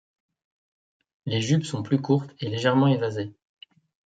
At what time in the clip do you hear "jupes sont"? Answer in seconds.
1.41-1.83